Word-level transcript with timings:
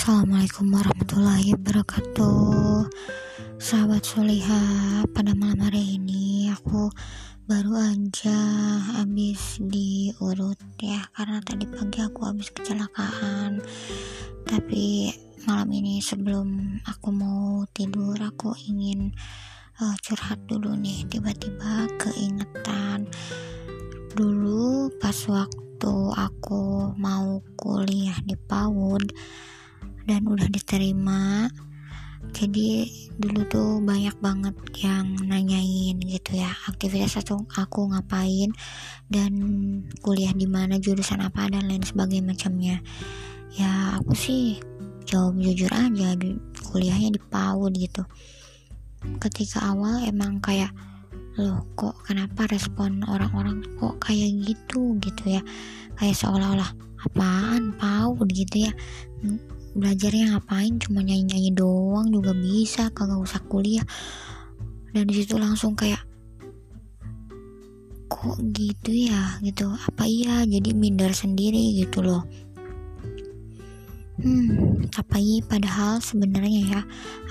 Assalamualaikum 0.00 0.72
warahmatullahi 0.72 1.52
wabarakatuh. 1.60 2.88
Sahabat 3.60 4.00
Soliha 4.00 4.56
Pada 5.12 5.36
malam 5.36 5.60
hari 5.60 6.00
ini 6.00 6.48
Aku 6.56 6.88
baru 7.44 7.76
aja 7.76 8.40
Habis 8.96 9.60
diurut 9.60 10.56
ya 10.80 11.04
Karena 11.12 11.44
tadi 11.44 11.68
pagi 11.68 12.00
aku 12.00 12.16
habis 12.24 12.48
kecelakaan. 12.48 13.60
Tapi 14.48 15.12
malam 15.44 15.68
ini 15.68 16.00
sebelum 16.00 16.80
aku 16.88 17.12
mau 17.12 17.68
tidur 17.68 18.16
Aku 18.24 18.56
ingin 18.72 19.12
uh, 19.84 20.00
curhat 20.00 20.40
dulu 20.48 20.80
nih. 20.80 21.12
Tiba-tiba 21.12 21.92
keingetan 22.00 23.04
Dulu 24.16 24.96
pas 24.96 25.20
waktu 25.28 25.92
aku 26.16 26.96
mau 26.96 27.44
kuliah 27.52 28.16
di 28.24 28.40
PAUD 28.40 29.12
dan 30.10 30.26
udah 30.26 30.50
diterima. 30.50 31.46
Jadi 32.34 32.84
dulu 33.16 33.46
tuh 33.46 33.70
banyak 33.80 34.18
banget 34.18 34.54
yang 34.82 35.06
nanyain 35.24 35.96
gitu 36.02 36.36
ya 36.36 36.50
aktivitas 36.66 37.22
aku, 37.22 37.46
aku 37.54 37.94
ngapain 37.94 38.50
dan 39.06 39.32
kuliah 40.02 40.34
di 40.34 40.50
mana 40.50 40.76
jurusan 40.82 41.22
apa 41.22 41.46
dan 41.46 41.70
lain 41.70 41.86
sebagainya 41.86 42.26
macamnya. 42.26 42.76
Ya 43.54 43.98
aku 44.02 44.12
sih 44.18 44.58
jawab 45.06 45.38
jujur 45.38 45.70
aja 45.70 46.18
kuliahnya 46.70 47.14
di 47.14 47.20
PAUD 47.30 47.72
gitu. 47.78 48.02
Ketika 49.22 49.72
awal 49.72 50.04
emang 50.04 50.42
kayak 50.44 50.74
loh 51.40 51.64
kok 51.72 52.04
kenapa 52.04 52.50
respon 52.50 53.00
orang-orang 53.06 53.64
kok 53.80 53.96
kayak 54.02 54.28
gitu? 54.44 54.98
gitu 55.00 55.40
ya. 55.40 55.42
Kayak 55.96 56.20
seolah-olah 56.20 56.70
apaan 57.00 57.72
PAUD? 57.80 58.28
gitu 58.28 58.68
ya 58.68 58.72
belajarnya 59.76 60.36
ngapain? 60.36 60.78
Cuma 60.82 61.02
nyanyi-nyanyi 61.04 61.50
doang 61.54 62.10
juga 62.10 62.32
bisa 62.34 62.90
kagak 62.90 63.20
usah 63.20 63.42
kuliah. 63.46 63.86
Dan 64.90 65.06
di 65.06 65.14
situ 65.22 65.38
langsung 65.38 65.78
kayak 65.78 66.02
kok 68.10 68.38
gitu 68.52 68.90
ya? 68.90 69.38
Gitu. 69.42 69.66
Apa 69.66 70.06
iya? 70.06 70.42
Jadi 70.46 70.74
minder 70.74 71.14
sendiri 71.14 71.78
gitu 71.78 72.02
loh. 72.02 72.26
Hmm 74.20 74.70
apa 74.96 75.16
iya? 75.22 75.40
Padahal 75.46 76.02
sebenarnya 76.02 76.60
ya 76.66 76.80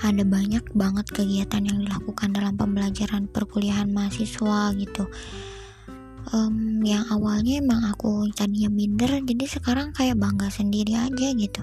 ada 0.00 0.24
banyak 0.24 0.64
banget 0.72 1.06
kegiatan 1.12 1.62
yang 1.62 1.78
dilakukan 1.84 2.32
dalam 2.32 2.56
pembelajaran 2.56 3.28
perkuliahan 3.28 3.92
mahasiswa 3.92 4.72
gitu 4.78 5.04
um, 6.34 6.82
yang 6.82 7.06
awalnya 7.10 7.60
emang 7.60 7.82
aku 7.86 8.30
tadinya 8.34 8.70
minder 8.70 9.20
jadi 9.22 9.44
sekarang 9.46 9.90
kayak 9.94 10.18
bangga 10.18 10.48
sendiri 10.50 10.96
aja 10.96 11.28
gitu. 11.34 11.62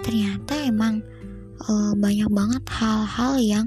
Ternyata 0.00 0.54
emang 0.68 1.00
uh, 1.68 1.92
banyak 1.96 2.28
banget 2.28 2.64
hal-hal 2.68 3.32
yang 3.40 3.66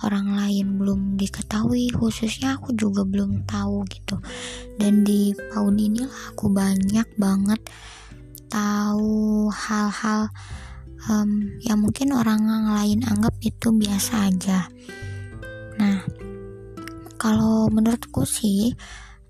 orang 0.00 0.32
lain 0.32 0.80
belum 0.80 1.20
diketahui 1.20 1.92
khususnya 1.92 2.56
aku 2.56 2.72
juga 2.72 3.04
belum 3.04 3.44
tahu 3.44 3.84
gitu. 3.90 4.16
Dan 4.80 5.04
di 5.04 5.36
tahun 5.52 5.76
ini 5.76 6.02
aku 6.32 6.48
banyak 6.48 7.08
banget 7.20 7.60
tahu 8.50 9.46
hal-hal 9.52 10.32
um, 11.06 11.54
yang 11.62 11.78
mungkin 11.84 12.16
orang 12.16 12.42
lain 12.48 13.04
anggap 13.06 13.36
itu 13.44 13.70
biasa 13.70 14.32
aja. 14.32 14.66
Nah 15.76 16.00
kalau 17.20 17.68
menurutku 17.68 18.24
sih 18.24 18.72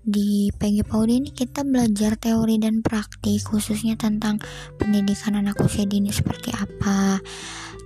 di 0.01 0.49
PG 0.49 0.89
PAUD 0.89 1.09
ini 1.13 1.29
kita 1.29 1.61
belajar 1.61 2.17
teori 2.17 2.57
dan 2.57 2.81
praktik 2.81 3.45
khususnya 3.45 3.93
tentang 3.93 4.41
pendidikan 4.81 5.37
anak 5.37 5.61
usia 5.61 5.85
dini 5.85 6.09
seperti 6.09 6.49
apa. 6.53 7.21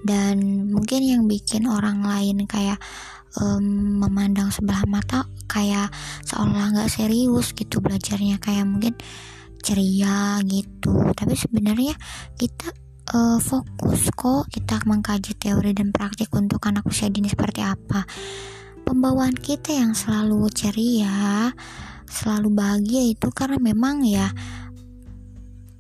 Dan 0.06 0.70
mungkin 0.72 1.02
yang 1.04 1.24
bikin 1.28 1.68
orang 1.68 2.06
lain 2.06 2.48
kayak 2.48 2.80
um, 3.42 4.00
memandang 4.00 4.48
sebelah 4.54 4.86
mata 4.88 5.28
kayak 5.50 5.92
seolah 6.24 6.72
nggak 6.72 6.92
serius 6.92 7.52
gitu 7.52 7.84
belajarnya 7.84 8.40
kayak 8.40 8.64
mungkin 8.64 8.94
ceria 9.60 10.40
gitu. 10.46 10.94
Tapi 11.12 11.36
sebenarnya 11.36 11.98
kita 12.40 12.70
uh, 13.12 13.42
fokus 13.42 14.08
kok 14.14 14.48
kita 14.50 14.80
mengkaji 14.88 15.36
teori 15.36 15.76
dan 15.76 15.92
praktik 15.92 16.32
untuk 16.32 16.64
anak 16.64 16.88
usia 16.88 17.12
dini 17.12 17.28
seperti 17.28 17.66
apa. 17.66 18.08
Pembawaan 18.86 19.34
kita 19.34 19.74
yang 19.74 19.98
selalu 19.98 20.46
ceria 20.54 21.50
selalu 22.10 22.50
bahagia 22.54 23.04
itu 23.14 23.28
karena 23.34 23.58
memang 23.60 24.06
ya 24.06 24.30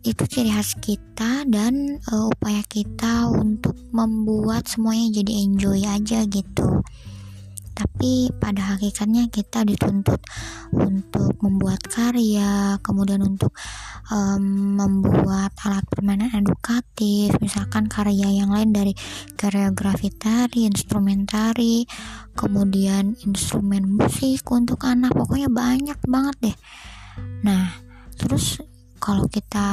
itu 0.06 0.22
ciri 0.30 0.53
khas 0.53 0.78
kita 0.78 1.50
dan 1.50 1.97
uh, 2.13 2.30
upaya 2.30 2.62
kita 2.69 3.25
untuk 3.25 3.74
membuat 3.90 4.69
semuanya 4.69 5.18
jadi 5.18 5.34
enjoy 5.50 5.81
aja 5.81 6.22
gitu. 6.30 6.86
Tapi 7.75 8.30
pada 8.38 8.78
hakikatnya 8.78 9.28
kita 9.34 9.66
dituntut 9.66 10.22
untuk 10.72 11.34
membuat 11.41 11.81
karya 11.90 12.78
kemudian 12.86 13.25
untuk 13.25 13.52
um, 14.12 14.78
membuat 14.78 15.56
alat 15.66 15.86
permainan 15.90 16.34
edukatif 16.34 17.34
misalkan 17.42 17.90
karya 17.90 18.30
yang 18.44 18.54
lain 18.54 18.74
dari 18.76 18.94
koreografi 19.38 20.14
tari 20.14 20.70
instrumen 20.70 21.26
tari 21.26 21.86
kemudian 22.36 23.16
instrumen 23.24 23.88
musik 23.88 24.46
untuk 24.52 24.84
anak 24.86 25.16
pokoknya 25.16 25.50
banyak 25.50 26.00
banget 26.06 26.36
deh. 26.52 26.58
Nah 27.48 27.72
terus 28.16 28.60
kalau 29.06 29.30
kita 29.30 29.68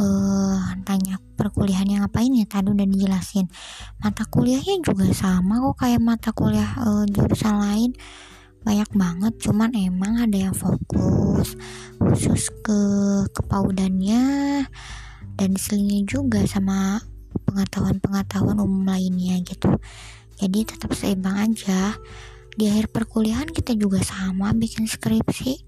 uh, 0.00 0.56
tanya 0.88 1.20
perkuliahannya 1.36 2.00
ngapain 2.00 2.32
ya 2.32 2.48
tadi 2.48 2.72
udah 2.72 2.86
dijelasin. 2.88 3.44
Mata 4.00 4.24
kuliahnya 4.24 4.80
juga 4.80 5.04
sama 5.12 5.60
kok 5.60 5.84
kayak 5.84 6.00
mata 6.00 6.30
kuliah 6.32 6.80
uh, 6.80 7.04
jurusan 7.04 7.60
lain. 7.60 7.90
Banyak 8.64 8.92
banget 8.92 9.34
cuman 9.40 9.72
emang 9.76 10.20
ada 10.20 10.36
yang 10.36 10.56
fokus 10.56 11.56
khusus 12.10 12.50
ke 12.66 12.80
kepaudannya 13.30 14.22
dan 15.38 15.48
diselingi 15.54 16.02
juga 16.10 16.42
sama 16.42 16.98
pengetahuan-pengetahuan 17.46 18.58
umum 18.58 18.82
lainnya 18.82 19.38
gitu. 19.46 19.78
Jadi 20.42 20.66
tetap 20.66 20.90
seimbang 20.90 21.38
aja. 21.38 21.94
Di 22.58 22.66
akhir 22.66 22.90
perkuliahan 22.90 23.46
kita 23.54 23.78
juga 23.78 24.02
sama 24.02 24.50
bikin 24.50 24.90
skripsi. 24.90 25.62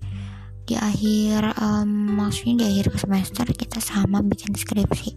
Di 0.67 0.75
akhir 0.75 1.55
um, 1.63 2.19
maksudnya 2.19 2.67
di 2.67 2.67
akhir 2.75 2.99
semester 2.99 3.47
kita 3.55 3.79
sama 3.79 4.19
bikin 4.27 4.59
skripsi. 4.59 5.15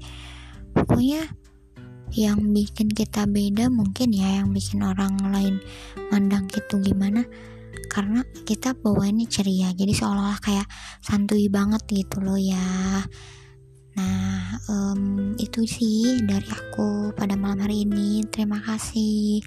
Pokoknya 0.77 1.25
yang 2.13 2.53
bikin 2.53 2.93
kita 2.93 3.25
beda 3.25 3.73
mungkin 3.73 4.13
ya 4.13 4.45
yang 4.45 4.53
bikin 4.53 4.85
orang 4.85 5.17
lain 5.33 5.57
mandang 6.13 6.45
gitu 6.53 6.77
gimana 6.79 7.25
karena 7.95 8.27
kita 8.43 8.75
bawaannya 8.75 9.23
ceria 9.31 9.71
jadi 9.71 9.95
seolah-olah 9.95 10.43
kayak 10.43 10.67
santuy 10.99 11.47
banget 11.47 11.79
gitu 11.87 12.19
loh 12.19 12.35
ya 12.35 12.59
nah 13.95 14.59
um, 14.67 15.31
itu 15.39 15.63
sih 15.63 16.19
dari 16.27 16.43
aku 16.51 17.15
pada 17.15 17.39
malam 17.39 17.63
hari 17.63 17.87
ini 17.87 18.27
terima 18.27 18.59
kasih 18.59 19.39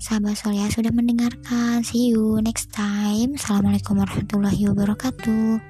sahabat 0.00 0.32
Solia 0.40 0.64
sudah 0.72 0.88
mendengarkan. 0.96 1.84
See 1.84 2.16
you 2.16 2.40
next 2.40 2.72
time. 2.72 3.36
Assalamualaikum 3.36 4.00
warahmatullahi 4.00 4.72
wabarakatuh. 4.72 5.69